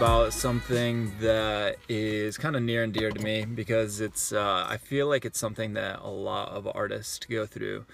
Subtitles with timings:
[0.00, 4.78] about something that is kind of near and dear to me because it's uh, I
[4.78, 7.84] feel like it's something that a lot of artists go through,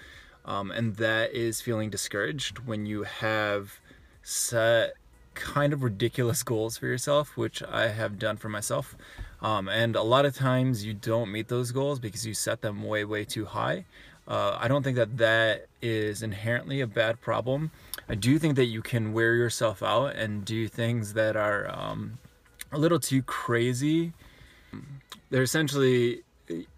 [0.45, 3.81] um, and that is feeling discouraged when you have
[4.23, 4.93] set
[5.33, 8.95] kind of ridiculous goals for yourself, which I have done for myself.
[9.41, 12.83] Um, and a lot of times you don't meet those goals because you set them
[12.83, 13.83] way, way too high.
[14.27, 17.71] Uh, I don't think that that is inherently a bad problem.
[18.09, 22.17] I do think that you can wear yourself out and do things that are um,
[22.71, 24.13] a little too crazy.
[25.29, 26.23] They're essentially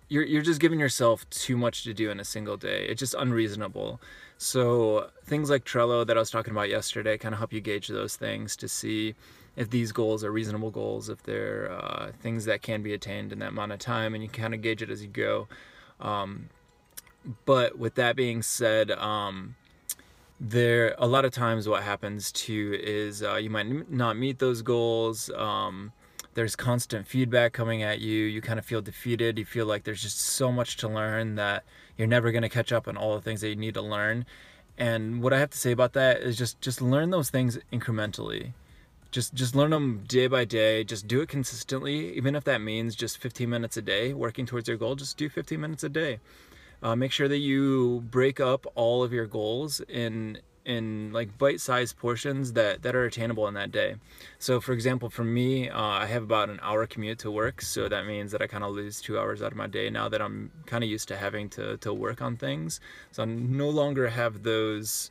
[0.09, 2.85] you're you're just giving yourself too much to do in a single day.
[2.89, 4.01] It's just unreasonable.
[4.37, 7.87] So things like Trello that I was talking about yesterday kind of help you gauge
[7.87, 9.15] those things to see
[9.55, 13.39] if these goals are reasonable goals, if they're uh, things that can be attained in
[13.39, 15.47] that amount of time, and you kind of gauge it as you go.
[15.99, 16.49] Um,
[17.45, 19.55] but with that being said, um,
[20.39, 24.61] there a lot of times what happens too is uh, you might not meet those
[24.61, 25.29] goals.
[25.31, 25.91] Um,
[26.33, 28.23] there's constant feedback coming at you.
[28.23, 29.37] You kind of feel defeated.
[29.37, 31.65] You feel like there's just so much to learn that
[31.97, 34.25] you're never going to catch up on all the things that you need to learn.
[34.77, 38.53] And what I have to say about that is just just learn those things incrementally.
[39.11, 40.85] Just just learn them day by day.
[40.85, 44.69] Just do it consistently, even if that means just 15 minutes a day working towards
[44.69, 44.95] your goal.
[44.95, 46.19] Just do 15 minutes a day.
[46.81, 51.97] Uh, make sure that you break up all of your goals in in like bite-sized
[51.97, 53.95] portions that that are attainable in that day.
[54.37, 57.89] So, for example, for me, uh, I have about an hour commute to work, so
[57.89, 60.21] that means that I kind of lose two hours out of my day now that
[60.21, 62.79] I'm kind of used to having to to work on things.
[63.11, 65.09] So I no longer have those.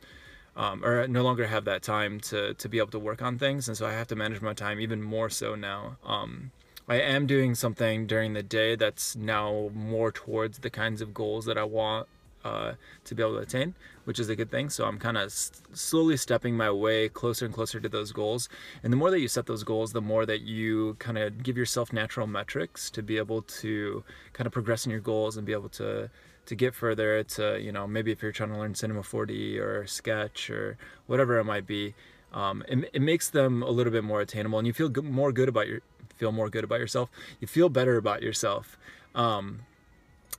[0.55, 3.69] Um, or no longer have that time to, to be able to work on things,
[3.69, 5.95] and so I have to manage my time even more so now.
[6.03, 6.51] Um,
[6.89, 11.45] I am doing something during the day that's now more towards the kinds of goals
[11.45, 12.07] that I want
[12.43, 12.73] uh,
[13.03, 14.71] to be able to attain, which is a good thing.
[14.71, 18.49] So I'm kind of slowly stepping my way closer and closer to those goals.
[18.81, 21.57] And the more that you set those goals, the more that you kind of give
[21.57, 25.53] yourself natural metrics to be able to kind of progress in your goals and be
[25.53, 26.09] able to
[26.47, 29.85] to get further to you know maybe if you're trying to learn cinema 4d or
[29.85, 31.93] sketch or whatever it might be
[32.33, 35.47] um, it, it makes them a little bit more attainable and you feel more good
[35.47, 35.81] about your
[36.19, 37.09] feel more good about yourself.
[37.39, 38.77] You feel better about yourself.
[39.15, 39.61] Um,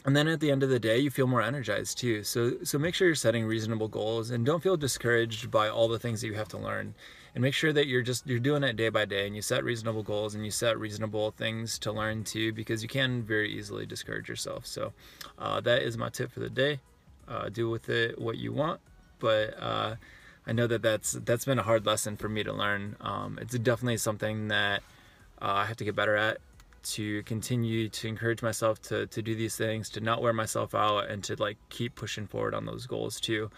[0.05, 2.23] and then at the end of the day, you feel more energized too.
[2.23, 5.99] So, so make sure you're setting reasonable goals and don't feel discouraged by all the
[5.99, 6.95] things that you have to learn.
[7.35, 9.63] And make sure that you're just you're doing it day by day, and you set
[9.63, 13.87] reasonable goals and you set reasonable things to learn too, because you can very easily
[13.87, 14.67] discourage yourself.
[14.67, 14.93] So,
[15.39, 16.81] uh, that is my tip for the day.
[17.29, 18.81] Uh, do with it what you want,
[19.21, 19.95] but uh,
[20.45, 22.97] I know that that's that's been a hard lesson for me to learn.
[23.01, 24.83] Um, it's definitely something that
[25.43, 26.39] uh, I have to get better at
[26.83, 31.11] to continue to encourage myself to, to do these things, to not wear myself out,
[31.11, 33.51] and to like keep pushing forward on those goals too.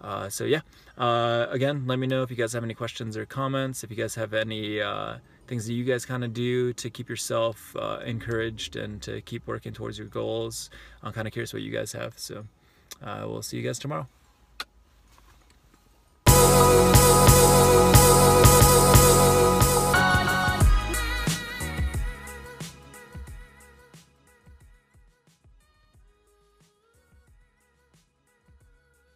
[0.00, 0.60] Uh, so yeah,
[0.96, 3.82] uh, again, let me know if you guys have any questions or comments.
[3.82, 5.16] If you guys have any uh,
[5.48, 9.46] things that you guys kind of do to keep yourself uh, encouraged and to keep
[9.46, 10.70] working towards your goals.
[11.02, 12.18] I'm kind of curious what you guys have.
[12.18, 12.44] So
[13.02, 14.06] uh, we'll see you guys tomorrow.